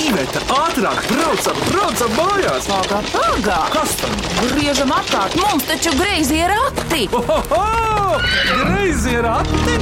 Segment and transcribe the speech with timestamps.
[0.00, 2.64] Iveta, ātrāk, braucam, braucam mājās!
[2.70, 3.56] Pagā, pagā!
[3.74, 4.14] Kas tam?
[4.54, 7.02] Griežam apkārt, mums taču greizi ir rati!
[7.18, 8.16] Ohoho!
[8.48, 9.76] Greizi ir ati!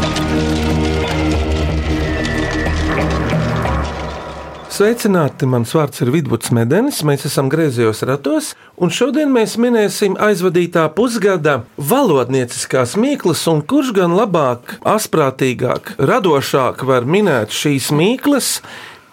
[4.74, 5.46] Sveicināti!
[5.46, 7.04] Mans vārds ir Vidvuds Medenis.
[7.06, 14.18] Mēs esam griezījos ratos, un šodien mēs minēsim aizvadītā pusgada valodnieciskās mīklas, un kurš gan
[14.18, 18.56] labāk, asprātīgāk, radošāk var minēt šīs mīklas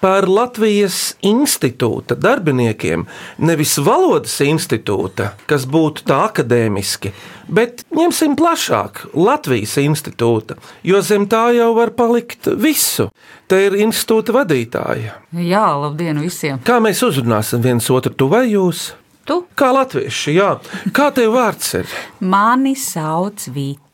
[0.05, 3.07] par Latvijas institūta darbiniekiem,
[3.41, 7.09] nevis valodas institūta, kas būtu tā akadēmiski,
[7.49, 13.07] bet ņemsim plašāk Latvijas institūta, jo zem tā jau var palikt visu.
[13.49, 15.15] Te ir institūta vadītāja.
[15.41, 16.61] Jā, labdien visiem!
[16.65, 18.91] Kā mēs uzrunāsim viens otru, tu vai jūs?
[19.25, 19.39] Tu?
[19.57, 20.51] Kā latvieši, jā.
[20.93, 21.97] Kā tev vārds ir?
[22.21, 23.84] Mani sauc Vita.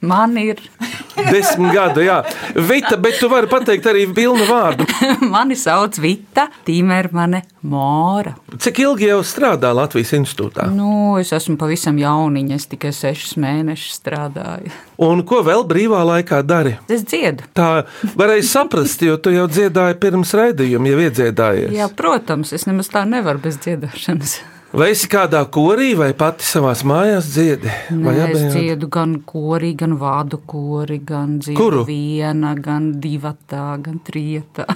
[0.00, 0.60] Man ir,
[1.32, 2.20] Desmit gadu, jā.
[2.54, 4.86] Vita, bet tu vari pateikt arī pilnu vārdu.
[5.34, 8.36] mani sauc Vita Timermane Mora.
[8.62, 10.68] Cik ilgi jau strādā Latvijas institūtā?
[10.70, 14.70] Nu, es esmu pavisam jauniņa, es tikai sešus mēnešus strādāju.
[15.02, 16.76] Un ko vēl brīvā laikā dari?
[16.90, 17.48] Es dziedu.
[17.58, 17.82] Tā
[18.18, 21.74] varēja saprast, jo tu jau dziedāji pirms raidījuma, jau iedziedājies.
[21.74, 24.38] Jā, protams, es nemaz tā nevaru bez dziedāšanas.
[24.68, 27.70] Vai esi kādā korī vai pati savā mājās dziedi?
[28.04, 31.84] Vai Nē, es dziedu gan kori, gan vādu kori, gan dziedu Kuru?
[31.88, 34.66] viena, gan divatā, gan trijotā.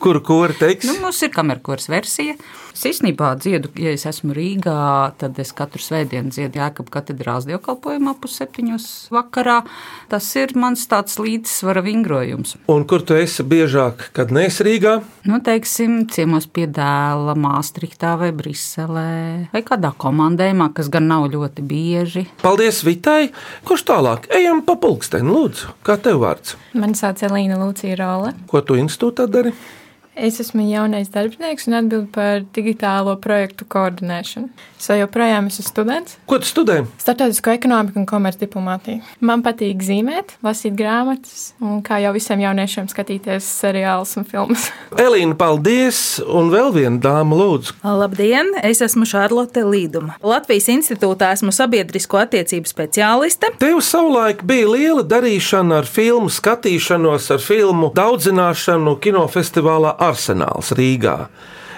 [0.00, 0.88] Kuru kori teiks?
[0.88, 2.38] Nu, mums ir kamerkurs versija.
[2.74, 8.16] Es īstenībā dziedu, ja es esmu Rīgā, tad es katru svētdienu dziedu Jēkabā katedrāls dievkalpojumā
[8.18, 9.60] pusseptiņos vakarā.
[10.10, 12.56] Tas ir mans tāds līdzsvara vingrojums.
[12.74, 14.96] Un kur tu esi biežāk, kad neesi Rīgā?
[15.30, 19.14] Nu, teiksim, ciemos pie dēla, Māstriktā vai Briselē,
[19.54, 22.26] vai kādā komandējumā, kas gan nav ļoti bieži.
[22.42, 23.30] Paldies Vitai!
[23.70, 24.26] Kurš tālāk?
[24.34, 25.78] Ejam pa pulksteni, lūdzu.
[25.86, 26.58] Kā tev vārds?
[26.74, 28.34] Mani sauc Elīna Lūcija Rolle.
[28.50, 29.54] Ko tu institūtā dari?
[30.14, 34.46] Es esmu jaunais darbinieks un atbildu par digitālo projektu koordinēšanu.
[34.78, 36.14] Es joprojām esmu students.
[36.30, 36.84] Ko tu studē?
[37.02, 39.00] Startautisko ekonomiku un komercdiplomātiju.
[39.24, 44.68] Man patīk zīmēt, lasīt grāmatas un, kā jau visiem jauniešiem, skatīties seriālus un filmas.
[45.04, 46.20] Elīna, paldies!
[46.22, 47.74] Un vēl viena dāma, lūdzu.
[47.82, 48.52] Labdien!
[48.62, 50.14] Es esmu Šarlote Līduma.
[50.22, 53.50] Latvijas institūtā esmu sabiedrisko attiecību speciāliste.
[53.58, 61.18] Tev savulaik bija liela darīšana ar filmu skatīšanos, ar filmu daudzināšanu kinofestivālā Arsenāls Rīgā.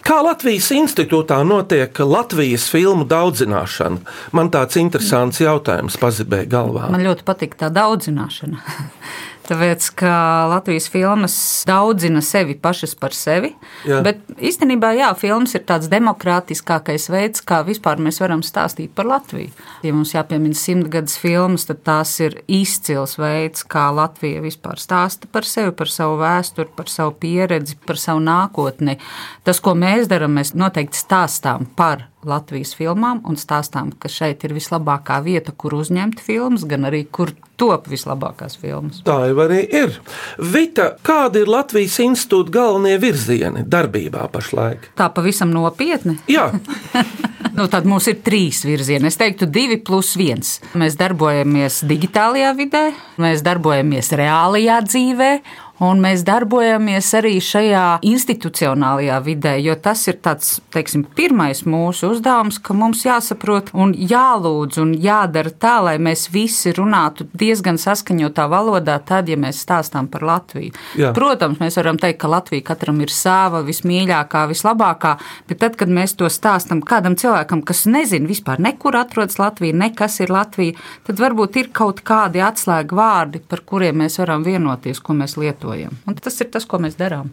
[0.06, 4.04] Kā Latvijas institūtā notiek Latvijas filmu daudzināšana?
[4.38, 6.91] Man tāds interesants jautājums pazibēja galvā.
[6.94, 8.60] Man ļoti patīk tā daudzināšana.
[9.47, 10.12] Tāpēc, ka
[10.51, 11.34] Latvijas filmas
[11.69, 13.53] daudzina sevi pašas par sevi.
[13.87, 14.01] Jā.
[14.03, 19.53] Bet īstenībā, jā, filmas ir tāds demokrātiskākais veids, kā vispār mēs varam stāstīt par Latviju.
[19.87, 25.47] Ja mums jāpiemina simtgadus filmas, tad tās ir izcils veids, kā Latvija vispār stāsta par
[25.47, 28.99] sevi, par savu vēsturi, par savu pieredzi, par savu nākotni.
[29.47, 34.54] Tas, ko mēs darām, mēs noteikti stāstām par Latvijas filmām un stāstām, ka šeit ir
[34.56, 39.00] vislabākā vieta, kur uzņemt filmas, gan arī kur top vislabākās filmas.
[39.06, 39.94] Tā jau arī ir.
[40.36, 44.91] Vita, kādi ir Latvijas institūta galvenie virzieni darbībā pašlaik?
[44.98, 46.19] Tā pavisam nopietni.
[46.31, 46.50] Jā,
[47.56, 49.09] Nu, tad mums ir trīs virzieni.
[49.09, 50.59] Es teiktu, divi plus viens.
[50.76, 52.82] Mēs darbojamies digitālajā vidē,
[53.22, 55.31] mēs darbojamies reālajā dzīvē.
[55.76, 62.56] Un mēs darbojamies arī šajā institucionālajā vidē, jo tas ir tāds, teiksim, pirmais mūsu uzdevums,
[62.64, 68.94] ka mums jāsaprot un jālūdz un jādara tā, lai mēs visi runātu diezgan saskaņotā valodā,
[69.04, 70.72] tad, ja mēs stāstām par Latviju.
[70.97, 71.10] Jā.
[71.16, 75.12] Protams, mēs varam teikt, ka Latvija katram ir sava, vismīļākā, vislabākā,
[75.50, 80.22] bet tad, kad mēs to stāstam kādam cilvēkam, kas nezina vispār, nekur atrodas Latvija, nekas
[80.25, 85.20] ir Latvija, tad varbūt ir kaut kādi atslēgu vārdi, par kuriem mēs varam vienoties, ko
[85.20, 85.66] mēs lietojam.
[86.06, 87.32] Un tas ir tas, ko mēs darām.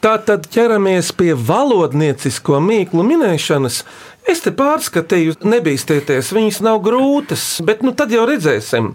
[0.00, 3.84] tā tad ķeramies pie valodniecisko mīklu minēšanas.
[4.28, 8.94] Es te pārskatīju, nebīsties, viņas nav grūtas, bet nu tad jau redzēsim.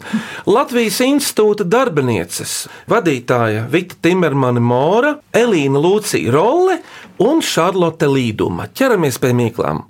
[0.49, 6.79] Latvijas institūta darbinieces, vadītāja Vita Timermane Mora, Elīna Lūcija Rolle
[7.21, 8.71] un Šarlote Līduma.
[8.73, 9.85] Ķeramies pie mīklām.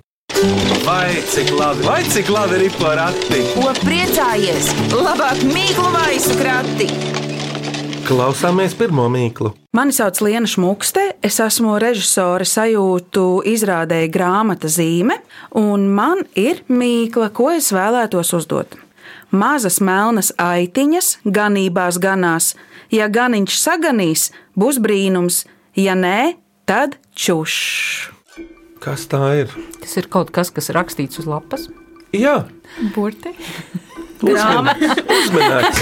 [0.84, 3.42] Vai cik labi, vai cik labi ir porakti?
[3.56, 4.70] Ko priecājies?
[4.92, 7.29] Labāk mīklu maisu krati!
[8.10, 9.52] Klausāmies pirmo mīklu.
[9.76, 15.20] Mani sauc Liena Šmukste, es esmu režisore sajūtu izrādēja grāmata zīme,
[15.54, 18.74] un man ir mīkla, ko es vēlētos uzdot.
[19.30, 22.56] Mazas melnas aitiņas ganībās ganās,
[22.90, 24.24] ja ganiņš saganīs,
[24.58, 25.44] būs brīnums,
[25.78, 26.32] ja nē,
[26.66, 28.10] tad čušs.
[28.82, 29.54] Kas tā ir?
[29.78, 31.70] Tas ir kaut kas, kas rakstīts uz lapas.
[32.10, 32.40] Jā,
[32.90, 33.36] Burti.
[34.24, 35.80] Uzmanīgs.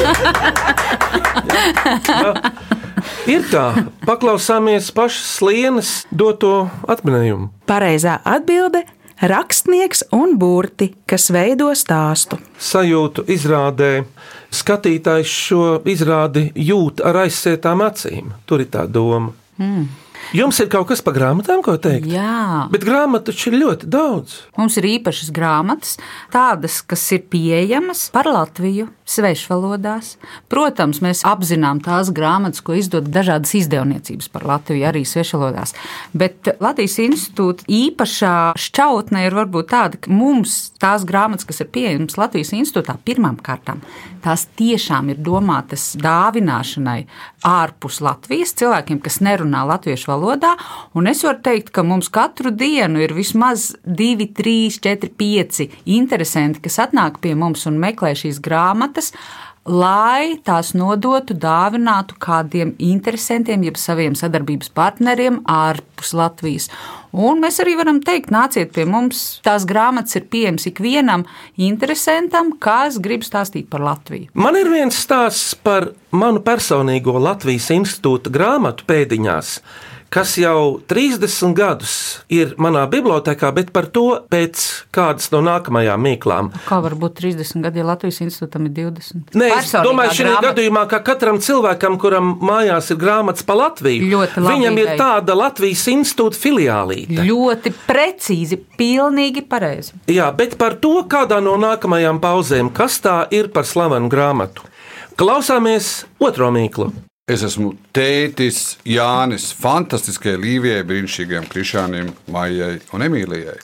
[3.28, 3.64] Ir tā,
[4.06, 7.50] paklausāmies pašas slienas doto atminējumu.
[7.68, 8.84] Pareizā atbilde-
[9.32, 12.38] rakstnieks un burti, kas veido stāstu.
[12.58, 14.04] Sajūtu izrādē
[14.54, 18.32] skatītājs šo izrādi jūt ar aizsētām acīm.
[18.46, 19.32] Tur ir tā doma.
[19.58, 19.88] Mm.
[20.36, 22.08] Jums ir kaut kas par grāmatām, ko teikt?
[22.12, 22.66] Jā.
[22.72, 24.34] Bet grāmatu taču ir ļoti daudz.
[24.58, 25.96] Mums ir īpašas grāmatas,
[26.34, 30.16] tādas, kas ir pieejamas par Latviju, svešvalodās.
[30.52, 35.72] Protams, mēs apzinām tās grāmatas, ko izdod dažādas izdevniecības par Latviju, arī svešvalodās.
[36.12, 42.20] Bet Latvijas institūta īpašā šķautne ir varbūt tāda, ka mums tās grāmatas, kas ir pieejamas
[42.20, 43.80] Latvijas institūtā, pirmām kārtām,
[44.28, 46.98] tās tiešām ir domātas dāvināšanai
[47.48, 50.52] ārpus Latvijas cilvēkiem, kas nerunā latviešu valodā.
[50.98, 56.62] Un es varu teikt, ka mums katru dienu ir vismaz 2, 3, 4, 5 interesanti,
[56.66, 59.14] kas atnāk pie mums un meklē šīs grāmatas.
[59.68, 66.70] Lai tās nodotu, dāvinātu kādiem interesantiem, jeb saviem sadarbības partneriem ārpus Latvijas.
[67.16, 69.40] Un mēs arī varam teikt, nāciet pie mums.
[69.46, 71.24] Tās grāmatas ir pieejamas ikvienam
[71.56, 74.28] interesantam, kas grib stāstīt par Latviju.
[74.34, 79.58] Man ir viens stāsts par manu personīgo Latvijas institūta grāmatu pēdiņās
[80.08, 81.94] kas jau 30 gadus
[82.32, 84.62] ir manā bibliotekā, bet par to pēc
[84.94, 86.48] kādas no nākamajām mīklām.
[86.68, 89.34] Kā var būt 30 gadi, ja Latvijas institūtam ir 20?
[89.36, 90.46] Nē, es Personīgā domāju, šajā grāmata.
[90.48, 95.36] gadījumā, ka katram cilvēkam, kuram mājās ir grāmatas pa Latviju, Ļoti laba viņam ir tāda
[95.36, 97.20] Latvijas institūta filiālīte.
[97.28, 99.92] Ļoti precīzi, pilnīgi pareizi.
[100.08, 104.64] Jā, bet par to kādā no nākamajām pauzēm, kas tā ir par slavenu grāmatu.
[105.18, 106.92] Klausāmies otro mīklu.
[107.28, 113.58] Es esmu tētis Jānis, fantastiskajai Līvijai, brīnišķīgajam Krišānam, Maijai un Emīlijai.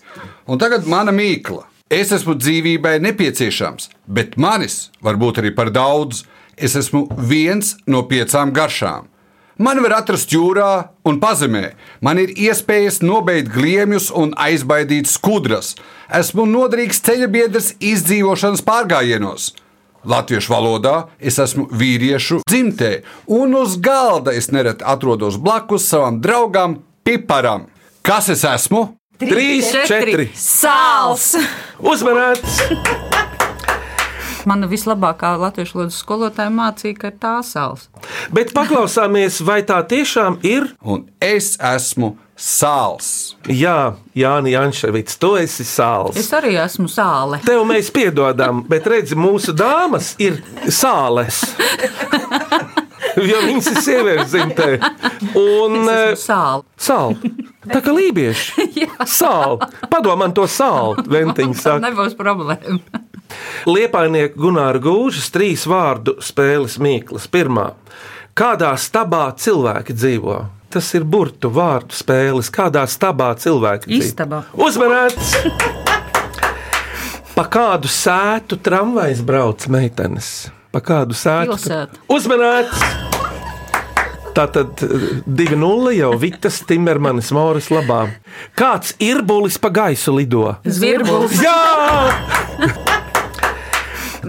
[0.45, 1.63] Un tagad mana mīkla.
[1.89, 6.27] Es esmu dzīvībai nepieciešams, bet manis var būt arī par daudz.
[6.61, 9.09] Es esmu viens no piecām garšām.
[9.57, 11.73] Man var atrast jūrā un pazemē.
[12.05, 15.73] Man ir iespējas nobeigt gliemjus un aizbaidīt skudras.
[16.13, 19.55] Esmu noderīgs ceļabiedrs izdzīvošanas pārgājienos.
[20.05, 22.91] Latviešu valodā es esmu vīriešu dzimtē,
[23.33, 27.67] un uz galda es nereti atrodos blakus savam draugam Piparam.
[28.05, 28.87] Kas es esmu?
[29.21, 30.29] Trīs, četri.
[30.37, 31.33] Sāls!
[31.81, 32.61] Uzmanīts!
[34.45, 37.89] Mana vislabākā latviešu valodas skolotāja mācīja, ka ir tā sāls.
[38.35, 40.69] Bet paklausāmies, vai tā tiešām ir?
[40.85, 43.35] Un es esmu sāls.
[43.49, 46.17] Jā, Jānis Jančevits, tu esi sāls.
[46.19, 47.41] Es arī esmu sāle.
[47.47, 51.43] Tev mēs piedodam, bet redzi, mūsu dāmas ir sāles.
[53.15, 54.69] Jo viņas ir sievietes dzimtē.
[55.39, 56.65] Un eh, esmu sāle.
[56.83, 57.31] sāli.
[57.71, 58.65] Tā kā lībieši.
[59.21, 59.69] Sāli.
[59.93, 61.83] Padomā to sāli, Ventiņš saka.
[61.85, 62.81] nebūs problēma.
[63.71, 67.29] Liepainieku Gunāra Gūžas trīs vārdu spēles mīklas.
[67.31, 67.71] Pirmā.
[68.35, 70.41] Kādā stabā cilvēki dzīvo?
[70.75, 72.49] Tas ir burtu vārdu spēles.
[72.51, 74.07] Kādā stabā cilvēki dzīvo?
[74.09, 74.41] Istabā.
[74.59, 75.37] Uzmanīts!
[77.37, 80.49] Pa kādu sētu tramvajs brauc meitenes?
[80.75, 81.55] Pa kādu sētu?
[82.11, 82.83] Uzmanīts!
[84.35, 84.83] Tātad
[85.31, 88.01] 2-0 jau Vitas Timermanis Moris labā.
[88.59, 90.57] Kāds ir bulis pa gaisu lido?
[90.67, 91.39] Zvirbulis.
[91.39, 92.91] Jā!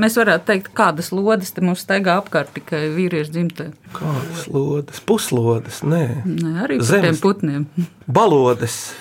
[0.01, 3.69] Mēs varētu teikt, kādas lodes te mums staigā apkārt tikai vīriešu dzimtē.
[3.95, 7.21] Kādas lodes, puslodes, nē, Nē, arī Zemes.
[7.24, 7.65] putniem.
[8.19, 8.95] balodes.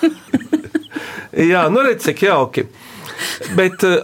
[1.35, 2.63] Jā, nu redz, cik jauki.
[3.55, 4.01] Bet eh,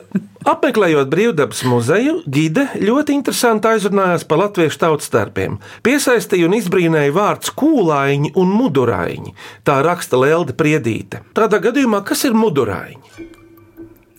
[0.47, 5.57] apmeklējot brīvdabas muzeju, Gide ļoti interesanti aizrunājās par latviešu tautas starpiem.
[5.83, 9.33] Piesaistīja un izbrīnēja vārds kūlaiņi un muduraiņi.
[9.67, 11.23] Tā raksta Lelde Priedīte.
[11.37, 13.27] Tādā gadījumā, kas ir muduraiņi?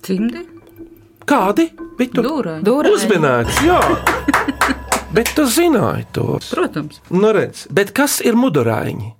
[0.04, 0.44] Cimdi?
[1.28, 1.68] Kādi?
[1.99, 2.25] Vitu?
[2.25, 2.64] Dūraini.
[2.66, 2.94] Dūraini.
[2.96, 3.80] Uzminēts, jā.
[5.16, 6.38] Bet tu zināji to.
[6.49, 7.02] Protams.
[7.12, 9.11] Nu, redz, bet kas ir muduraiņi?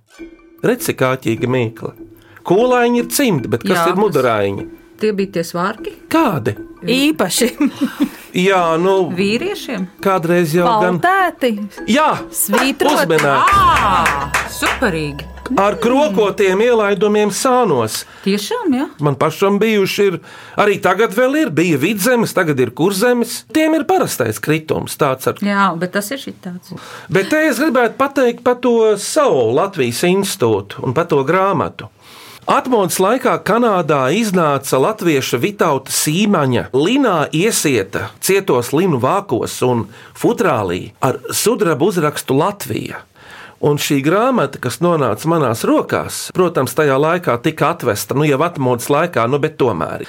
[0.65, 1.91] Redz, cik āķīga mīkla.
[2.49, 4.65] Kūlaiņi ir cimdi, bet kas Jā, ir muduraiņi?
[5.03, 6.57] Tie bija tie svārki Kādi?
[6.83, 7.51] Īpaši
[8.47, 9.85] Jā, nu, vīriešiem.
[10.03, 10.97] kādreiz jau gan.
[11.03, 11.53] baltēti,
[11.87, 13.05] Jā, svītroti.
[13.05, 14.41] uzmanīgi.
[14.57, 15.29] Superīgi!
[15.59, 18.07] Ar krokotiem ielaidumiem sānos.
[18.25, 18.87] Tiešām, jā.
[19.05, 20.17] Man pašam bijuši ir,
[20.57, 23.43] arī tagad vēl ir, bija vidzemes, tagad ir kurzemes.
[23.53, 26.73] Tiem ir parastais kritums, tāds ar Jā, bet tas ir šī tāds.
[27.13, 31.91] Bet te es gribētu pateikt par to savu Latvijas institūtu un par to grāmatu.
[32.43, 39.85] Atmodas laikā Kanādā iznāca latvieša Vitauta Sīmaņa Linā iesieta cietos linu vākos un
[40.19, 43.05] futrālī ar sudraba uzrakstu Latvija.
[43.63, 48.91] Un šī grāmata, kas nonāca manās rokās, protams, tajā laikā tika atvesta, nu jau atmodas
[48.91, 50.03] laikā, nu bet tomēr.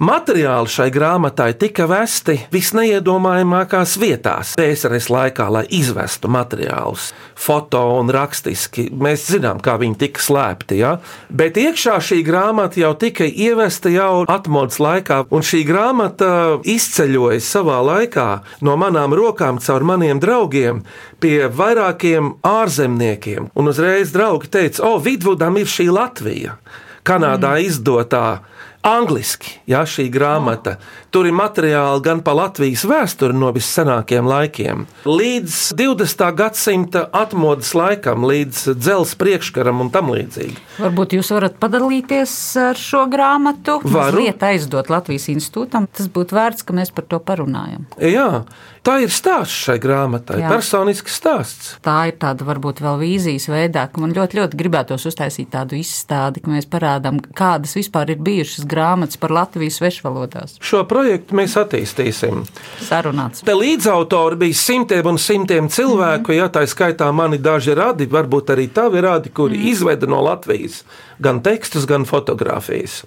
[0.00, 8.86] Materiāli šai grāmatai tika vesti visneiedomājamākās vietās PSRS laikā, lai izvestu materiālus, foto un rakstiski.
[8.92, 10.94] Mēs zinām, kā viņi tika slēpti, ja?
[11.28, 16.30] bet iekšā šī grāmata jau tika ievesta jau atmodas laikā, un šī grāmata
[16.64, 18.28] izceļoja savā laikā
[18.64, 20.80] no manām rokām caur maniem draugiem
[21.20, 23.52] pie vairākiem ārzemniekiem.
[23.54, 26.56] Un uzreiz draugi teica, o, Vidvudam ir šī Latvija.
[27.02, 27.66] Kanādā mm.
[27.66, 28.26] izdotā
[28.82, 30.76] angliski, ja šī grāmata.
[31.12, 36.24] Tur ir materiāli gan par Latvijas vēsturi no viscenākajiem laikiem, līdz 20.
[36.38, 40.56] gadsimta atmodas laikam, līdz dzelzceļa priekškaram un tam līdzīgi.
[40.80, 45.84] Varbūt jūs varat padalīties ar šo grāmatu, mazliet aizdot Latvijas institūtam.
[45.92, 47.84] Tas būtu vērts, ka mēs par to parunājam.
[48.00, 48.46] Jā,
[48.80, 50.48] tā ir stāsts šai grāmatai, Jā.
[50.54, 51.74] personisks stāsts.
[51.84, 56.40] Tā ir tāda varbūt vēl vīzijas veidā, ka man ļoti, ļoti gribētos uztaisīt tādu izstādi,
[56.40, 60.56] ka mēs parādām, kādas vispār ir bijušas grāmatas par Latvijas svešvalodās.
[60.64, 62.44] Šo projektu mēs attīstīsim.
[62.86, 63.42] Sarunāts.
[63.46, 68.68] Te līdzautori bija simtiem un simtiem cilvēku, ja tā skaitā mani daži radi, varbūt arī
[68.74, 69.70] tavi radi, kuri mm.
[69.72, 70.82] izveda no Latvijas
[71.22, 73.02] gan tekstus, gan fotografijas.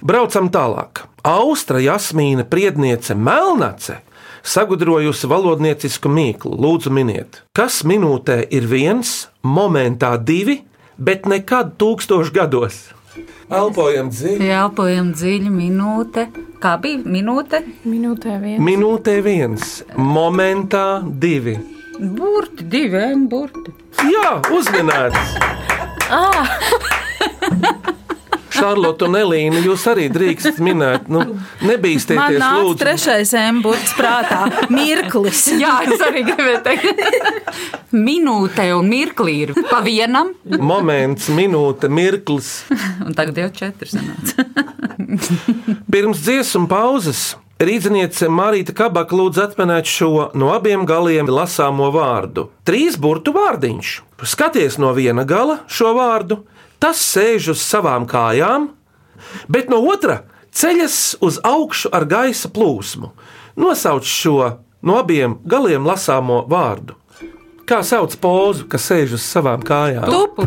[0.00, 1.04] Braucam tālāk.
[1.26, 4.00] Austra Jasmīna Priedniece Melnace
[4.46, 6.54] sagudrojusi valodniecisku mīklu.
[6.56, 10.62] Lūdzu, miniet, kas minūtē ir viens, momentā divi,
[10.96, 12.80] bet nekad tūkstoš gados.
[13.50, 14.46] Elpojam dziļi.
[14.46, 16.26] Jā, elpojam dziļi, minūte.
[16.62, 17.58] Kā bija minūte?
[17.82, 18.62] Minūtē viena.
[18.62, 21.56] Minūtē viens, momentā divi.
[21.98, 23.74] Burti, divi burti.
[24.06, 25.34] Jā, uzminēts.
[28.60, 31.08] Šarlotu un Elīnu jūs arī drīkstat minēt.
[31.08, 32.78] Nu, Man nebīsties, nāca lūdzu.
[32.82, 34.40] trešais embuļs prātā-
[34.76, 35.46] mirklis.
[35.62, 37.04] Jā, es arī gribēju teikt.
[37.96, 42.52] Minūte un mirklī ir pa vienam, Moments, minūte, mirklis.
[43.06, 44.44] un tagad jau četri sanāca.
[45.90, 52.46] Pirms dziesmu pauzes rīzniece Marīta Kabaka lūdz atminēt šo no abiem galiem lasāmo vārdu.
[52.64, 53.90] Trīs burtu vārdiņš.
[54.24, 56.42] Skaties no viena gala šo vārdu,
[56.80, 58.70] tas sēž uz savām kājām,
[59.52, 60.22] bet no otra
[60.56, 63.12] ceļas uz augšu ar gaisa plūsmu.
[63.60, 64.38] Nosauc šo
[64.82, 66.94] no abiem galiem lasāmo vārdu.
[67.68, 70.08] Kā sauc pozu, kas sēž uz savām kājām?
[70.10, 70.40] Tup,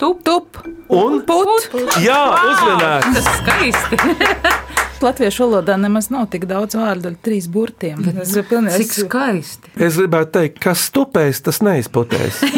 [0.00, 0.46] tup, tup.
[0.90, 1.68] Un Put.
[2.02, 3.14] jā, uzmanīts!
[3.14, 3.96] Tas skaisti.
[5.04, 7.98] Latviešu valodā nemaz nav tik daudz vārdu ar trīs burtiem.
[8.06, 9.66] Tas ir pilnīgi Cik skaisti.
[9.76, 12.34] Es gribētu teikt, kas stupēs, tas neizputēs.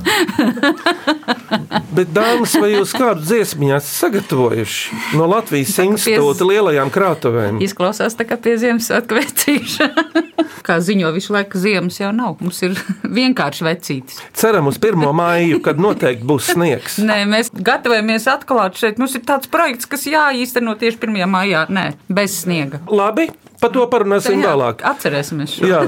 [1.96, 7.58] Bet, dāmas, vai jūs kādu dziesmu esat sagatavojuši no Latvijas institūta lielajām krātuvēm?
[7.64, 9.88] Izklausās tā kā pie Ziemassvētku vecīša.
[10.66, 12.38] kā ziņo visu laiku, ziemas jau nav.
[12.40, 12.76] Mums ir
[13.18, 14.20] vienkārši vecītis.
[14.36, 15.02] Ceram uz 1.
[15.16, 17.00] māju, kad noteikti būs sniegs.
[17.02, 19.00] Nē, mēs gatavojamies atklāt šeit.
[19.02, 21.24] Mums ir tāds projekts, kas jāīsteno tieši 1.
[21.30, 21.66] maijā.
[21.72, 22.82] Nē, bez sniega.
[22.90, 23.30] Labi,
[23.62, 24.84] par to parunāsim Jā, vēlāk.
[24.92, 25.70] Atcerēsimies šo.
[25.70, 25.82] Jā,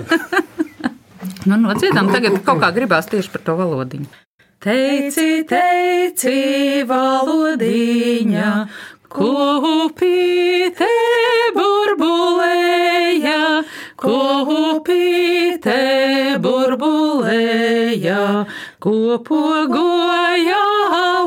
[1.47, 4.09] Nu, nodziedām, tagad kaut kā gribās tieši par to valodiņu.
[4.63, 8.51] Teici, teici, valodiņa,
[9.11, 10.89] kupīte
[11.57, 13.41] burbulēja,
[14.03, 15.79] kupīte
[16.43, 18.21] burbulēja,
[18.87, 20.63] kopogoja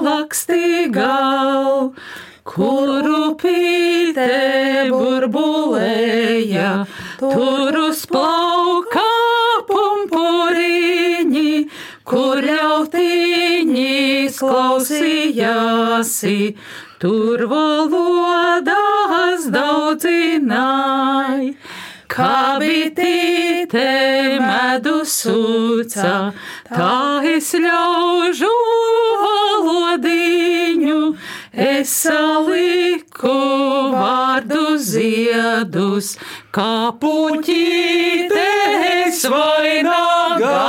[0.08, 1.92] lakstīgal.
[2.46, 4.32] Kuru pīte
[4.94, 6.72] burbulēja,
[7.20, 9.14] tur uz pumpuriņi,
[12.06, 16.38] kur ļautiņi klausījāsi,
[17.02, 21.56] tur valodas daudzināja.
[22.16, 23.88] Kā bitīte
[24.40, 26.12] medu sūca,
[26.70, 28.52] tā es ļaužu
[29.24, 31.00] valodiņu,
[31.66, 33.34] es saliku
[33.96, 36.14] vārdu ziedus,
[36.56, 38.38] kā puķītes
[39.32, 40.62] vainagā.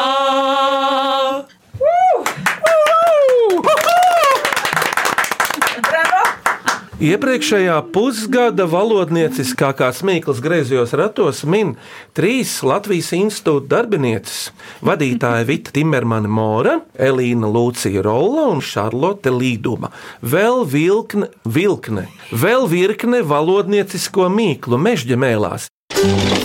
[6.97, 11.75] Iepriekšējā pusgada valodnieciskākās mīklas griezos ratos min
[12.17, 14.51] trīs Latvijas institūta darbinieces-
[14.89, 19.93] vadītāja Vita Timermana Mora, Elīna Lūcija Rolla un Šarlote Līduma.
[20.25, 25.69] Vēl vilkne, vilkne, vēl virkne valodniecisko mīklu mežģa mēlās.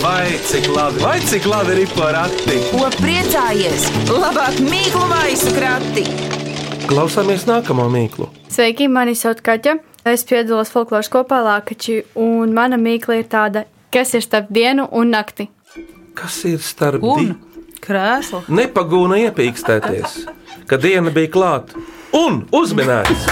[0.02, 2.56] Vai cik labi, vai cik labi ir porakti?
[2.72, 3.84] Ko priecājies?
[4.10, 6.02] Labāk mīklu maisu krati!
[6.90, 8.26] Klausāmies nākamo mīklu.
[8.50, 9.76] Sveiki, mani sauc Kaķa.
[10.10, 13.62] Es piedalos folkloras kopā Lākači, un mana mīkla ir tāda,
[13.94, 15.46] kas ir starp dienu un nakti.
[16.18, 17.30] Kas ir starp Un?
[17.30, 18.50] di- krēsls.
[18.50, 20.18] Nepagūna iepīkstēties,
[20.66, 21.78] kad diena bija klāta
[22.18, 23.30] un uzminēts.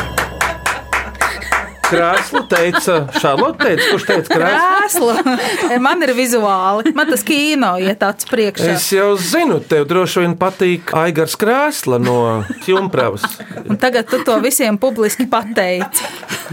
[1.91, 5.11] Krēslu teica Šarlote, teica, kurš teica krēslu?
[5.15, 5.79] Krēsla.
[5.87, 6.95] Man ir vizuāli.
[6.97, 8.75] Man tas kino iet tāds priekšā.
[8.77, 12.19] Es jau zinu, tev droši vien patīk Aigars krēsla no
[12.67, 13.27] Jumpravas.
[13.67, 16.07] Un tagad tu to visiem publiski pateici.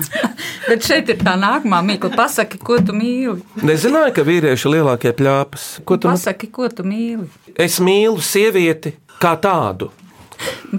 [0.67, 2.11] Bet šeit ir tā nākamā mīkla.
[2.17, 3.39] Pasaki, ko tu mīli.
[3.65, 5.69] Nezināju, ka vīrieši ir lielākie pļāpas.
[5.87, 7.29] Ko tu Pasaki, ko tu mīli.
[7.57, 9.89] Es mīlu sievieti kā tādu.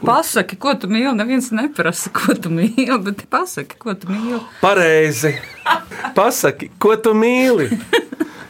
[0.05, 1.12] Pasaki, ko tu mīli.
[1.17, 4.41] Neviens neprasa, ko tu mīli, bet pasaki, ko tu mīli.
[4.61, 5.35] Pareizi.
[6.17, 7.71] Pasaki, ko tu mīli?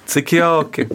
[0.09, 0.89] Cik jauki.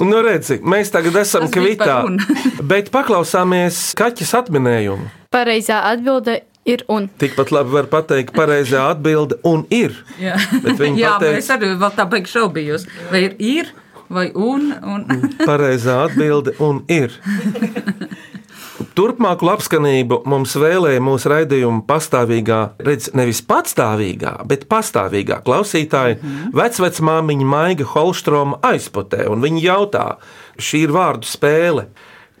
[0.00, 2.00] Nu, redzi, mēs tagad esam kvitā,
[2.70, 5.06] bet paklausāmies kaķis atminējumu.
[5.34, 7.08] Pareizā atbilde ir un.
[7.20, 9.94] Tikpat labi var pateikt, pareizā atbilde un ir.
[10.18, 12.88] Jā, Jā pateica- bet es arī vēl tā beigšu šaubījos.
[13.12, 13.72] Vai ir, ir
[14.08, 14.72] vai un?
[14.82, 15.04] un.
[15.44, 17.14] Pareizā atbilde un ir.
[18.74, 26.18] Turpmāku labskanību mums vēlēja mūsu raidījuma pastāvīgā, redz, nevis patstāvīgā, bet pastāvīgā klausītāja,
[26.54, 30.06] vecvecmāmiņa Maiga Holstroma aizputē, un viņa jautā,
[30.58, 31.86] šī ir vārdu spēle,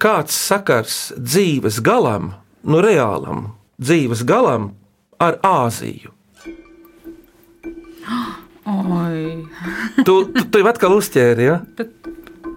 [0.02, 2.32] kāds sakars dzīves galam,
[2.66, 4.72] nu reālam, dzīves galam
[5.22, 6.10] ar Āziju?
[8.74, 9.44] Oi.
[10.02, 11.60] Tu, tu, tu jau atkal uzķēri, ja?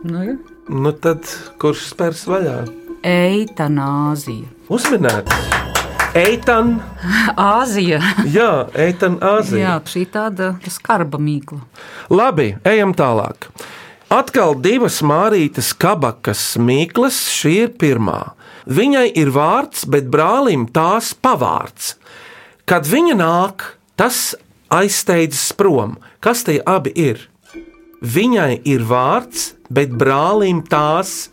[0.08, 0.36] Nu, jā.
[0.68, 1.30] Nu tad
[1.62, 2.87] kurš spērs vaļā?
[3.06, 4.48] Eitanāzija.
[4.74, 5.58] Uzminēts!
[6.18, 6.78] Eitan,
[7.38, 8.00] Āzija.
[8.26, 9.60] jā, Eitan, Āzija.
[9.62, 11.60] Jā, šī tāda skarba mīkla.
[12.10, 13.50] Labi, ejam tālāk.
[14.10, 18.32] Atkal divas mārītes kabakas mīklas, šī ir pirmā.
[18.66, 21.98] Viņai ir vārds, bet brālim tās pavārds.
[22.68, 23.68] Kad viņa nāk,
[24.00, 24.34] tas
[24.74, 25.98] aizsteidzas prom.
[26.24, 27.28] Kas tie abi ir?
[28.02, 31.28] Viņai ir vārds, bet brālim tās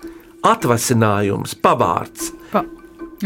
[0.45, 2.33] atvasinājums, pavārds.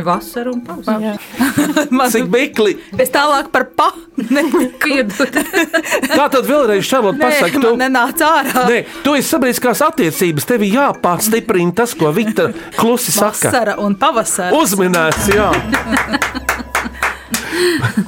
[0.05, 1.17] Vasara un pavasara.
[2.13, 2.75] Cik bikli?
[3.01, 3.89] Es tālāk par pa.
[4.85, 5.39] Piedod.
[6.19, 8.67] Tā tad vēlreiz Šarlot pasaka, tu, Man nenāca ārā.
[8.71, 13.49] Nē, tu esi sabiedriskās attiecības, tev ir jāpārstiprina tas, ko Vita klusi saka.
[13.49, 14.55] Vasara un pavasara.
[14.59, 15.51] Uzminēts, jā.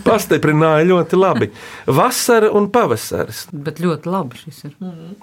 [0.04, 1.50] Pastiprināja ļoti labi.
[1.90, 3.46] Vasara un pavasaris.
[3.52, 4.76] Bet ļoti labi šis ir.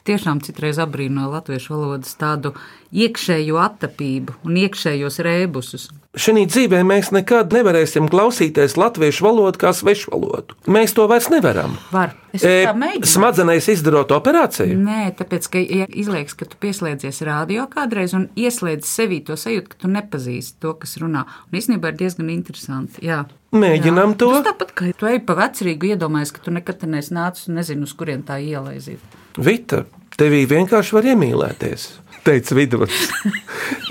[0.08, 2.54] Tiešām citreiz abrīnoju latviešu valodas tādu
[2.96, 5.90] iekšējo attapību un iekšējos rēbusus.
[6.18, 10.56] Šī dzīvē mēs nekad nevarēsim klausīties latviešu valodu kā svešu valodu.
[10.66, 11.76] Mēs to vairs nevaram.
[11.94, 12.16] Var.
[12.34, 12.66] Es E.
[13.06, 14.80] Smadzenēs izdarot operāciju.
[14.82, 19.74] Nē, tāpēc, ka ja izliekas, ka tu pieslēdzies radio kādreiz un ieslēdz sevī to sajūtu,
[19.74, 21.28] ka tu nepazīsti to, kas runā.
[21.52, 23.06] Un īstenībā ir diezgan interesanti.
[23.06, 23.24] Jā.
[23.54, 24.32] Mēģinām to.
[24.40, 27.86] Tas tāpat, kā tu ej pa vecrīgu, iedomājies, ka tu nekad neesi nācis un nezini,
[27.86, 29.18] uz kurien tā iela aiziet.
[29.38, 29.86] Vita,
[30.18, 31.88] tevī vienkārši var iemīlēties.
[32.26, 33.08] Teica Vidvuds.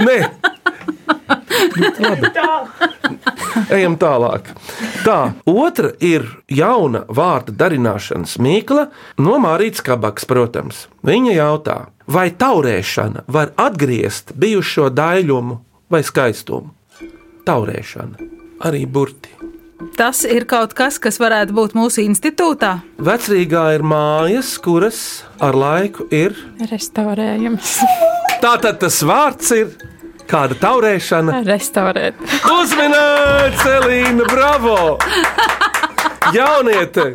[0.06, 0.18] Nē,
[2.00, 2.30] Labi.
[3.72, 4.50] Ejam tālāk.
[5.04, 8.88] Tā, otra ir jauna vārda darināšanas mīkla
[9.22, 10.86] no Mārītas Kabaks, protams.
[11.06, 15.60] Viņa jautā, vai taurēšana var atgriezt bijušo daļumu
[15.92, 16.72] vai skaistumu?
[17.46, 18.30] Taurēšana,
[18.66, 19.35] arī burti.
[19.96, 22.78] Tas ir kaut kas, kas varētu būt mūsu institūtā.
[22.96, 25.00] Vecrīgā ir mājas, kuras
[25.40, 26.32] ar laiku ir.
[26.70, 27.74] Restaurējams.
[28.44, 29.74] Tātad tas vārds ir
[30.28, 31.42] kāda taurēšana.
[31.46, 32.14] Restaurēt.
[32.56, 34.96] Uzminēts, Elīna, bravo!
[36.34, 37.06] Jauniete!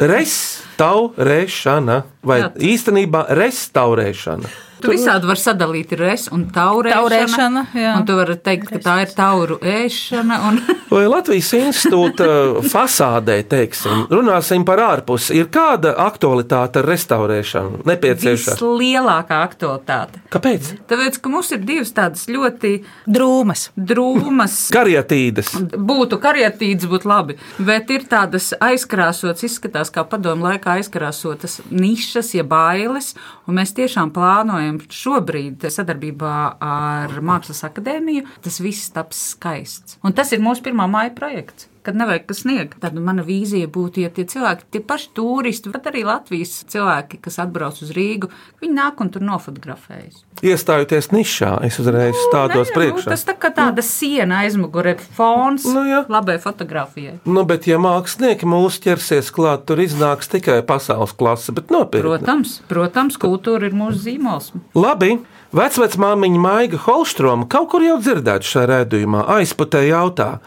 [0.00, 2.48] Restaurēšana vai Jā.
[2.72, 4.48] īstenībā restaurēšana.
[4.82, 6.94] Tu visādi vari sadalīt res un taurēšana.
[6.98, 7.62] Taurēšana,
[7.94, 10.40] un tu vari teikt, ka tā ir tauru ēšana.
[10.48, 10.60] Un...
[10.94, 12.26] Vai Latvijas institūta
[12.70, 18.58] fasādē, teiksim, runāsim par ārpusi, ir kāda aktualitāte ar restaurēšanu nepieciešama?
[18.58, 20.22] Vislielākā aktualitāte.
[20.34, 20.70] Kāpēc?
[20.90, 22.74] Tāpēc, ka mums ir divas tādas ļoti
[23.06, 23.68] Drūmas.
[23.76, 24.58] drūmas.
[24.76, 25.54] Karietīdas.
[25.74, 32.44] Būtu karietīts, būtu labi, bet ir tādas aizkrāsotas, izskatās kā padomu laikā aizkrāsotas nišas, ja
[32.46, 33.12] bailes,
[33.48, 36.34] un mēs tiešām plānojam šobrīd sadarbībā
[36.64, 39.98] ar Mākslas akadēmiju, tas viss taps skaists.
[40.04, 41.68] Un tas ir mūsu pirmā māja projekts.
[41.84, 45.84] Kad nevajag kas sniegt, tad mana vīzija būtu, ja tie cilvēki, tie paši turisti, bet
[45.90, 48.30] arī Latvijas cilvēki, kas atbrauc uz Rīgu,
[48.62, 50.22] viņi nāk un tur nofotografējas.
[50.40, 53.10] Iestājoties nišā, es uzreiz stādos Nē, nu, priekšā.
[53.12, 56.00] tas tā kā tāda siena aizmugurē, fons Nu, jā.
[56.08, 57.18] labai fotografijai.
[57.28, 62.08] Nu, bet, ja mākslinieki mūs ķersies klāt, tur iznāks tikai pasaules klase, bet nopietni.
[62.08, 64.50] Protams, protams, kultūra ir mūsu zīmols.
[64.72, 65.18] Labi,
[65.54, 70.38] vecmāmiņa Maiga Holstroma kaut kur jau dzirdēta šajā redzējumā, aizputē jautā,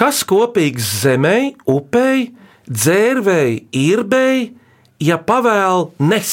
[0.00, 2.30] kas kopīgs zemei, upei,
[2.70, 4.46] dzērvēji, irbēji,
[5.04, 6.32] ja pavēl nes?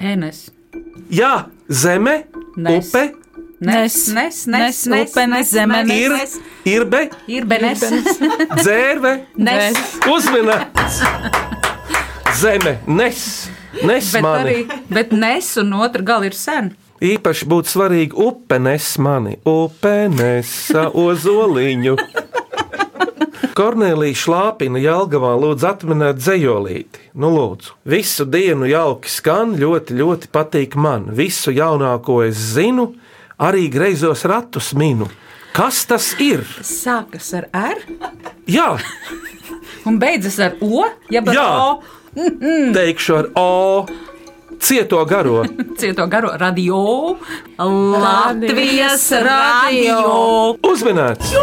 [0.00, 0.46] Enes,
[1.12, 2.24] Jā, zeme,
[2.56, 2.88] Nes.
[2.88, 3.02] upe,
[3.60, 6.00] nes, nes, nes, nes, upe, nes, zeme, nes.
[6.00, 6.32] Ir, nes,
[6.72, 7.84] irbe, ir benes,
[8.62, 9.78] dzērve, nes.
[10.10, 11.02] uzmanīts.
[12.40, 13.20] Zeme, nes,
[13.84, 14.40] nes Bet mani.
[14.42, 16.72] arī, bet nes un otra gala ir sen.
[17.04, 21.98] Īpaši būtu svarīgi upe nes mani, upe nesa ozoliņu.
[23.56, 27.10] Kornelija Šlāpina Jālgavā lūdzu atminēt dzējolīti.
[27.20, 31.10] Nu, lūdzu, visu dienu jauki skan, ļoti, ļoti patīk man.
[31.14, 32.92] Visu jaunāko es zinu,
[33.38, 35.10] arī greizos ratus minu.
[35.54, 36.42] Kas tas ir?
[36.66, 37.84] Sākas ar R
[38.50, 38.72] Jā,
[39.86, 40.82] un beidzas ar O.
[41.14, 41.50] Ja ar Jā.
[41.68, 42.02] O
[42.74, 43.86] teikšu ar O.
[44.60, 45.44] Cieto garo.
[45.78, 47.16] cieto garo radio,
[47.58, 50.56] Latvijas radio.
[50.62, 51.34] Uzminēts!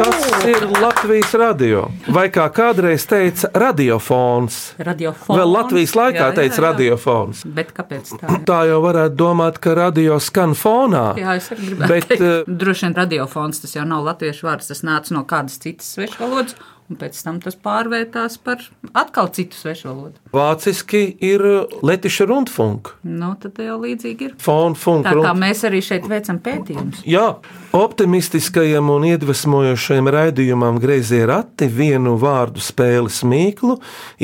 [0.00, 0.62] Tas ir
[1.00, 1.86] Latvijas radio.
[2.12, 4.56] Vai kā kādreiz teica, radiofons.
[4.84, 5.32] Radiofons.
[5.38, 6.64] Vēl Latvijas laikā Jā, jā, teica jā.
[6.66, 7.40] radiofons.
[7.56, 8.34] Bet kāpēc tā?
[8.44, 11.14] Tā jau varētu domāt, ka radio skan fonā.
[11.16, 12.20] Jā, es arī gribēju Bet, teikt.
[12.26, 16.52] eh, Droši vien radiofons tas jau nav latviešu vārds, tas nāca no kādas citas svešvalodas,
[16.90, 18.58] un pēc tam tas pārvērtās par
[18.98, 20.18] atkal citu svešvalodu.
[20.34, 21.40] Vāciski ir
[21.86, 22.92] Latvijas rundfunk.
[23.06, 24.34] Nu, tad jau līdzīgi ir.
[24.42, 27.04] Fon, funk, Tā kā rund- mēs arī šeit veicam pētījumus.
[27.06, 27.36] Jā,
[27.72, 33.76] optimistiskajam un iedvesmojošajam raidījumam Greizie rati vienu vārdu spēles mīklu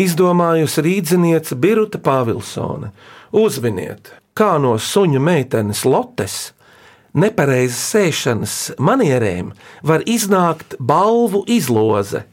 [0.02, 2.88] izdomājusi rīdziniece Birta Pāvilsone.
[3.38, 6.34] Uzviniet, kā no suņa meitenes Lotes
[7.14, 9.52] nepareizas sēšanas manierēm
[9.86, 12.24] var iznākt balvu izloze.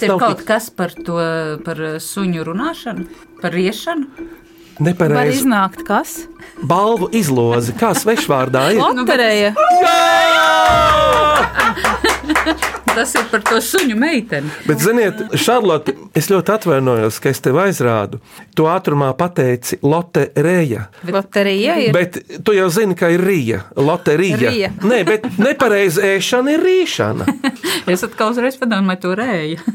[0.00, 1.18] Ir Nav kaut tik- kas par to,
[1.66, 3.04] par suņu runāšanu,
[3.44, 4.08] par riešanu.
[4.16, 6.16] Var Nepareizi iznākt kas?
[6.64, 8.80] balvu izloze, kā svešvārdā ir.
[8.80, 9.52] Lotereja.
[12.92, 14.50] Tas ir par to suņu meiteni.
[14.66, 18.20] Bet, ziniet, Šarlote, es ļoti atvainojos, ka es tev aizrādu.
[18.56, 20.86] Tu ātrumā pateici loterija.
[21.08, 21.96] Loterija ir.
[21.96, 24.40] Bet tu jau zini, ka ir rīja, loterija.
[24.42, 24.72] Rija.
[24.92, 27.28] Nē, bet nepareizi ēšana ir rīšana.
[27.92, 29.62] Es atkal uzreiz padomāju, to rēju.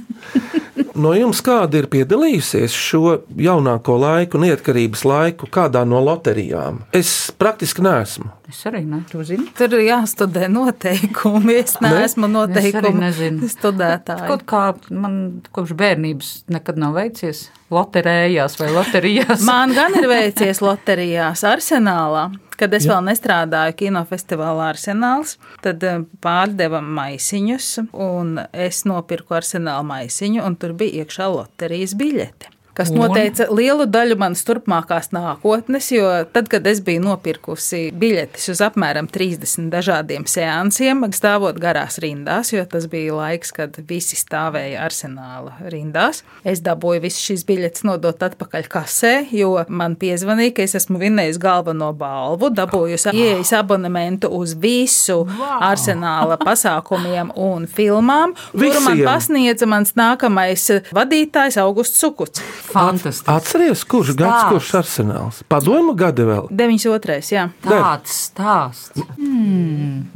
[0.97, 6.80] No jums kāda ir piedalījusies šo jaunāko laiku, neatkarības laiku, kādā no loterijām?
[6.95, 8.32] Es praktiski neesmu.
[8.48, 9.50] Es arī ne, tu zini.
[9.58, 11.58] Tur ir jāstudē noteikumi.
[11.60, 13.50] Es neesmu Es arī noteikumu nezinu.
[13.52, 14.28] studētāja.
[14.30, 14.62] Kaut kā
[14.96, 15.18] man
[15.52, 19.44] kopš bērnības nekad nav veicies loterējās vai loterijās.
[19.44, 22.30] Man gan ir veicies loterijās, arsenālā.
[22.58, 30.42] Kad es vēl nestrādāju kinofestivālā Arsenāls, tad eh, pārdeva maisiņus, un es nopirku arsenāla maisiņu,
[30.42, 32.50] un tur bija iekšā loterijas biļete.
[32.78, 33.00] Kas Un?
[33.02, 39.08] noteica lielu daļu manas turpmākās nākotnes, jo tad, kad es biju nopirkusi biļetes uz apmēram
[39.10, 46.22] 30 dažādiem seansiem, stāvot garās rindās, jo tas bija laiks, kad visi stāvēja arsenāla rindās,
[46.46, 51.42] es dabūju visas šīs biļetes nodot atpakaļ kasē, jo man piezvanīja, ka es esmu vinnējis
[51.42, 55.24] galveno balvu, dabūjusi ieejas abonementu uz visu
[55.58, 59.10] arsenāla pasākumiem un filmām, kuru man Visiem?
[59.10, 62.46] pasniedza mans nākamais vadītājs Augusts Sukuts.
[62.67, 63.30] Fantastiski.
[63.32, 64.51] Atceries, kurš gads, Stāsts.
[64.51, 65.41] kurš arsenāls?
[65.49, 66.47] Padomu gadi vēl.
[66.51, 67.19] 92.
[67.34, 67.45] jā.
[67.63, 69.03] Tāds stāsts.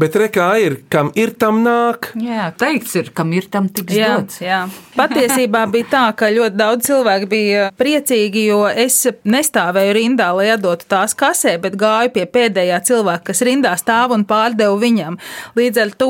[0.02, 2.10] Bet rekā ir, kam ir tam nāk.
[2.20, 4.40] Jā, teikts ir, kam ir tam tiks Jā, dots.
[4.44, 4.62] jā.
[4.98, 10.88] Patiesībā bija tā, ka ļoti daudz cilvēku bija priecīgi, jo es nestāvēju rindā, lai atdotu
[10.92, 15.20] tās kasē, bet gāju pie pēdējā cilvēka, kas rindā stāv un pārdevu viņam.
[15.60, 16.10] Līdz ar to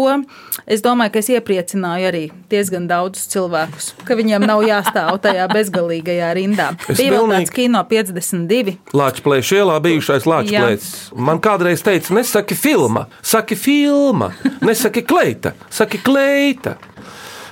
[0.66, 6.31] es domāju, ka es iepriecināju arī diezgan daudzus cilvēkus, ka viņiem nav jāstāv tajā bezgalīgajā
[6.38, 6.72] rindā.
[6.88, 8.78] Es bija vēl pilnīgi- tāds kino 52.
[8.94, 10.96] Lāčplēša ielā bijušais Lāčplēcis.
[11.16, 16.78] Man kādreiz teica, nesaki filma, saki filma, nesaki kleita, saki kleita.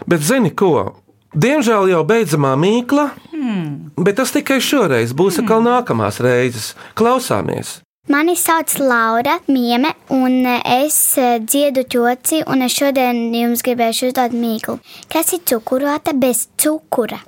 [0.08, 0.96] Bet zini ko?
[1.38, 3.92] Diemžēl jau beidzamā mīkla, hmm.
[4.02, 6.74] bet tas tikai šoreiz būs atkal nākamās reizes.
[6.98, 7.82] Klausāmies!
[8.10, 14.34] Mani sauc Laura Mieme, un es eh, dziedu ķoci, un es šodien jums gribēšu uzdot
[14.34, 14.80] mīklu.
[15.14, 17.22] Kas ir cukurvāta bez cukura?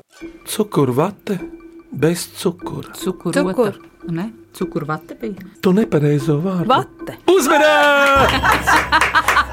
[0.45, 1.39] Cukurvate
[1.91, 2.93] bez cukura.
[3.03, 3.79] Cukur, Cukur.
[4.09, 4.31] Ne?
[4.57, 5.47] Cukur vate bija.
[5.61, 6.67] Tu nepareizo vārdu.
[6.71, 7.17] Vate.
[7.31, 8.41] Uzmanīgi!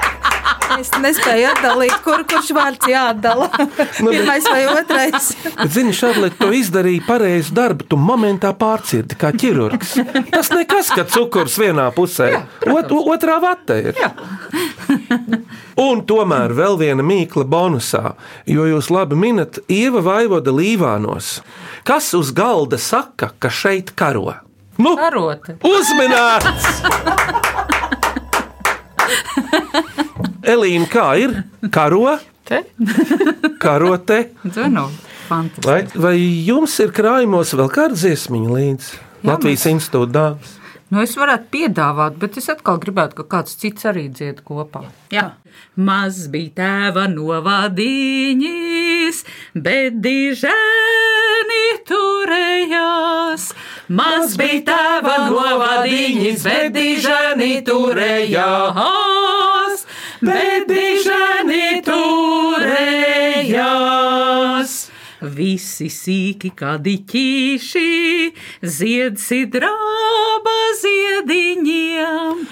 [0.79, 3.49] Es nespēju atdalīt, kur, kurš vārds jāatdala.
[3.99, 5.33] Pirmais vai otrais.
[5.75, 7.87] Zini, Šarlot, tu izdarīji pareizu darbu.
[7.91, 9.97] Tu momentā pārcirdi kā ķirurgs.
[10.31, 12.31] Tas nekas, ka cukurs vienā pusē,
[12.71, 13.99] ot, otrā vatē ir.
[15.89, 18.15] Un tomēr vēl viena mīkla bonusā,
[18.47, 21.41] jo jūs labi minat Ieva Vaivoda Līvānos.
[21.87, 24.35] Kas uz galda saka, ka šeit karo?
[24.79, 25.59] Nu, Karote.
[25.67, 26.67] uzmanīts!
[30.49, 31.35] Elīna, kā ir?
[31.75, 32.17] Karo,
[32.49, 32.63] Te?
[33.63, 34.31] karote.
[34.47, 34.87] Zvenu.
[35.29, 35.69] Fantastiski.
[35.69, 36.17] Vai, vai
[36.49, 38.89] jums ir krājumos vēl kāda dziesmiņa līdzi
[39.29, 40.55] Latvijas institūta dāmas?
[40.89, 44.87] Nu, es varētu piedāvāt, bet es atkal gribētu, ka kāds cits arī dzied kopā.
[45.13, 45.27] Jā.
[45.77, 49.21] Maz bija tēva novadiņas,
[49.53, 53.53] bet dižēni turējās.
[54.01, 59.28] Maz bija tēva novadiņas, bet dižēni turējās.
[60.19, 62.69] Bet dižēni turējās.
[65.19, 72.43] Visi sīki kā diķīši, ziedsi drāba ziediņiem.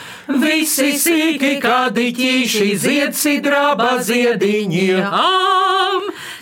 [0.42, 5.07] Visi sīki kā diķīši, ziedsi drāba ziediņiem.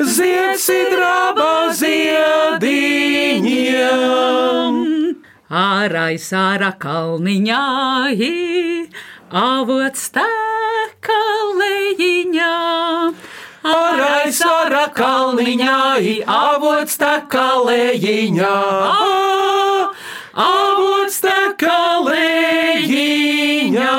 [0.01, 2.65] Ziedsi drāba ziediņiem.
[5.55, 7.61] Ārais ārā kalniņā,
[9.45, 10.44] avots teka
[12.35, 13.13] lejiņā.
[13.65, 15.77] Arais ārā kalniņā,
[16.29, 18.57] avots teka lejiņā.
[20.35, 23.95] Avots teka lejiņā.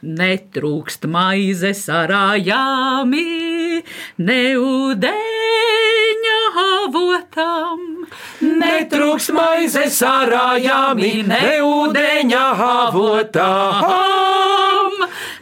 [0.00, 3.84] Netrūkst maizes arājāmi,
[4.24, 8.08] ne ūdeņa avotam.
[8.40, 13.84] Netrūkst maizes arājāmi, ne ūdeņa avotam.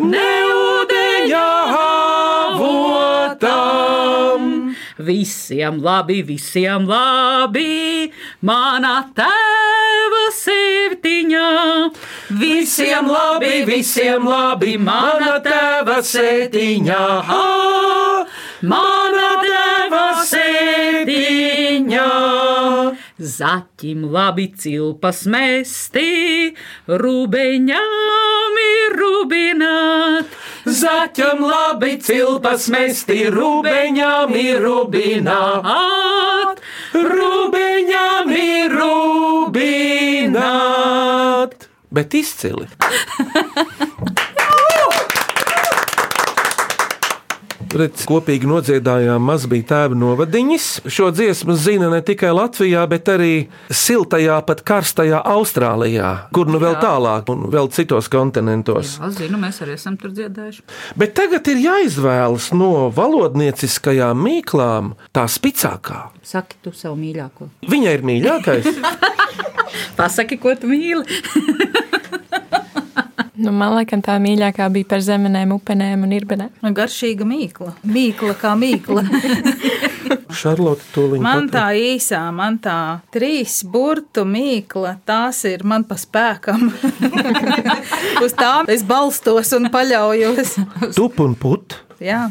[0.02, 1.46] Ne ūdeņa
[2.50, 3.14] avotam.
[4.98, 8.10] Visiem labi, visiem labi,
[8.42, 9.77] manā tēva
[10.34, 11.48] sirdiņā.
[12.40, 17.04] Visiem labi, visiem labi, manā tēva sirdiņā.
[18.68, 22.08] Manā tēva sirdiņā.
[23.18, 26.54] Zaķim labi cilpas mesti,
[26.86, 30.36] rubeņām ir rubināt.
[30.66, 36.57] Zaķam labi cilpas mesti, rubeņām ir rubināt.
[36.94, 39.58] Rubeņām ir rubināt.
[41.92, 42.68] Bet izcili.
[47.78, 50.64] Redz, kopīgi nodziedājām maz bija tēva novadiņas.
[50.90, 56.74] Šo dziesmu zina ne tikai Latvijā, bet arī siltajā, pat karstajā Austrālijā, kur nu vēl
[56.74, 56.80] Jā.
[56.88, 58.96] tālāk un vēl citos kontinentos.
[58.98, 60.64] Jā, zinu, mēs arī esam tur dziedājuši.
[60.98, 66.08] Bet tagad ir jāizvēlas no valodnieciskajām mīklām tā spicākā.
[66.26, 67.52] Saki tu savu mīļāko.
[67.70, 68.72] Viņa ir mīļākais.
[69.98, 71.06] Pasaki, ko tu mīli.
[73.38, 76.72] Nu, man liekas, tā mīļākā bija par zemenēm, upenēm un irbenēm.
[76.74, 77.74] Garšīga mīkla.
[77.86, 79.04] Mīkla kā mīkla.
[80.40, 81.22] Šarlote tūlīt.
[81.22, 82.78] Man pat- tā īsā, man tā
[83.14, 86.66] trīs burtu mīkla, tās ir man pa spēkam.
[88.24, 90.56] Uz tām es balstos un paļaujos.
[90.98, 91.78] Tup un put.
[92.02, 92.28] Jā.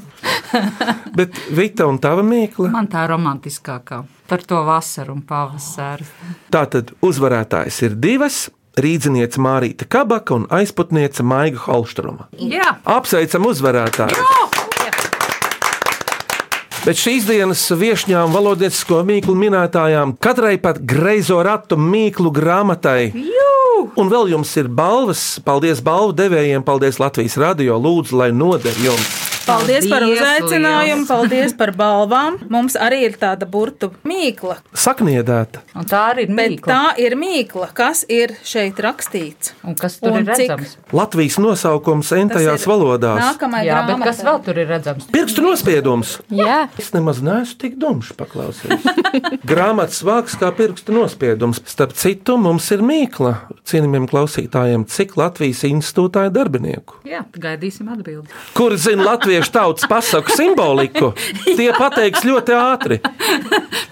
[1.18, 2.70] Bet Vita un tava mīkla.
[2.76, 6.06] Man tā romantiskākā par to vasaru un pavasaru.
[6.52, 8.48] Tātad uzvarētājs ir divas.
[8.78, 12.30] Rīdziniece Mārīta Kabaka un aizputniece Maiga Holstroma.
[12.38, 14.26] Jā, Apsveicam uzvarētāju!
[16.88, 23.10] Bet šīs dienas viesņām, valodniecisko mīklu minētājām, katrai pat greizo ratu mīklu grāmatai.
[24.00, 25.26] Un vēl jums ir balvas.
[25.44, 27.76] Paldies balvu devējiem, paldies Latvijas radio.
[27.82, 29.27] Lūdzu, lai noder jums.
[29.48, 31.08] Paldies par Paldies uzaicinājumu, liels.
[31.08, 32.36] paldies par balvām.
[32.52, 34.58] Mums arī ir tāda burtu mīkla.
[34.76, 35.62] Sakniedēta.
[35.76, 36.68] un tā arī ir Bet mīkla.
[36.68, 39.54] tā ir mīkla, kas ir šeit rakstīts.
[39.64, 40.50] Un kas tur Un ir cik?
[40.52, 40.76] redzams?
[40.92, 43.22] Latvijas nosaukums entajās valodās.
[43.24, 45.08] Nākamā Jā, bet kas vēl tur ir redzams?
[45.12, 46.18] Pirkstu nospiedums.
[46.30, 48.84] Jā, Es nemaz neesmu tik dumšs, paklausīties.
[49.52, 51.62] Grāmatas vāks kā pirkstu nospiedums.
[51.66, 53.34] Starp citu, mums ir mīkla
[53.68, 57.00] cienījamiem klausītājiem, cik Latvijas institūtā ir darbinieku.
[57.08, 58.28] Jā, gaidīsim atbildi.
[58.58, 61.14] Kuri zina latviešu tautas pasaku simboliku,
[61.46, 62.98] tie pateiks ļoti ātri.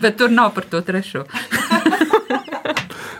[0.01, 1.25] Bet tur nav par to trešo.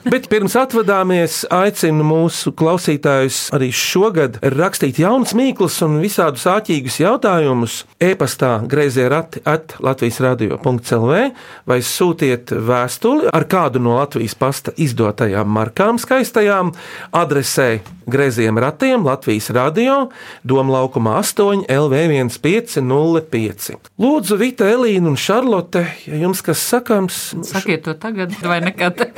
[0.06, 7.80] Bet pirms atvadāmies, aicinu mūsu klausītājus arī šogad rakstīt jaunas mīklas un visādus āķīgus jautājumus
[7.98, 11.34] e-pastā grazē rati at Latvijas radio.clv
[11.66, 16.76] vai sūtiet vēstuli ar kādu no Latvijas pasta izdotajām markām skaistajām
[17.10, 20.14] adresē Grēziem ratiem Latvijas radio
[20.46, 23.80] Doma laukumā 8 LV1505.
[23.98, 29.15] Lūdzu, Vita, Elīna un Šarlote, ja jums kas sakāms, Sakiet to tagad, vai nekad?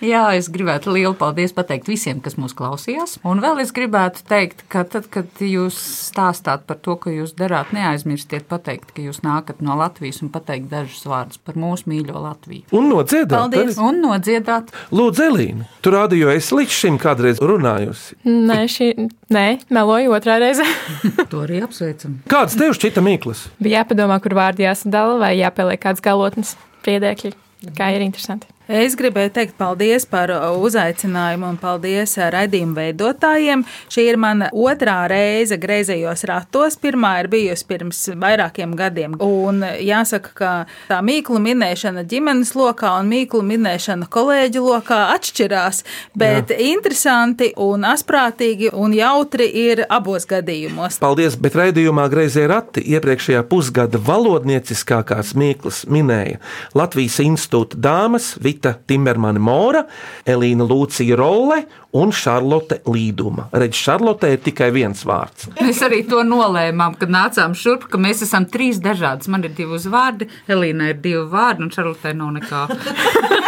[0.00, 3.18] Jā, es gribētu lielu paldies pateikt visiem, kas mūs klausījās.
[3.26, 5.76] Un vēl es gribētu teikt, ka tad, kad jūs
[6.08, 10.70] stāstāt par to, ko jūs darāt, neaizmirstiet pateikt, ka jūs nākat no Latvijas un pateikt
[10.72, 12.64] dažus vārdus par mūsu mīļo Latviju.
[12.72, 13.36] un nodziedāt.
[13.36, 13.76] Paldies.
[13.76, 13.88] arī.
[13.90, 18.16] Un nodziedāt, Lūdzu, Elīna, tu rādīji, es līdz šim kādreiz runājusi.
[18.24, 18.88] nē, šī,
[19.36, 20.64] nē, meloju otrā reize.
[21.32, 22.16] to arī apsveicam.
[22.30, 23.44] Kāds tev šķita mīklas?
[23.60, 27.34] Bija jāpadomā, kur vārdi jāsadala vai jāpieliek kāds galotnes priedēkļi.
[27.76, 28.48] Kā ir interesanti.
[28.70, 33.64] Es gribēju teikt paldies par uzaicinājumu un paldies raidījumu veidotājiem.
[33.90, 36.76] Šī ir mana otrā reize greizējos ratos.
[36.78, 39.16] Pirmā ir bijusi pirms vairākiem gadiem.
[39.26, 40.50] Un jāsaka, ka
[40.86, 45.82] tā mīklu minēšana ģimenes lokā un mīklu minēšana kolēģu lokā atšķirās,
[46.14, 46.60] bet Jā.
[46.70, 51.00] interesanti un asprātīgi un jautri ir abos gadījumos.
[51.02, 56.38] Paldies, bet raidījumā Greizie rati iepriekšējā pusgada valodnieciskākās mīklas minēja
[56.78, 59.84] Latvijas institūta dāmas Vita Timermane Mora,
[60.28, 61.62] Elīna Lūcija Rolle
[61.96, 63.48] un Šarlote Līduma.
[63.56, 65.48] Redz, Šarlote ir tikai viens vārds.
[65.58, 69.30] Mēs arī to nolēmām, kad nācām šurp, ka mēs esam trīs dažādas.
[69.32, 72.66] Man ir divi uzvārdi, Elīna ir divi vārdi un Šarlotē nav nekā.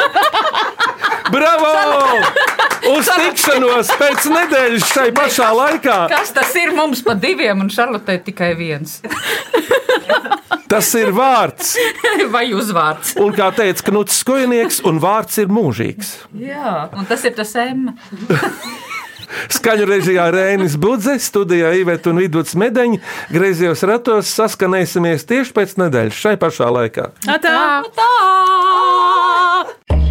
[1.32, 1.72] Bravo!
[2.92, 5.98] Uz tikšanos pēc nedēļas šai pašā laikā.
[6.10, 8.98] Kas tas ir mums pa diviem un Šarlotē tikai viens?
[10.72, 11.74] Tas ir vārds.
[12.32, 13.14] Vai uzvārds?
[13.20, 16.14] Un kā teica Knuts Skojnieks, un vārds ir mūžīgs.
[16.40, 17.90] Jā, un tas ir tas M.
[19.56, 23.00] Skaņu režijā Rēnis Budze, studijā Iveta un Vidvuds Medeņi.
[23.32, 27.08] Griezījos ratos saskanēsimies tieši pēc nedēļas šai pašā laikā.
[27.24, 27.58] Tā!
[27.96, 30.01] Tā!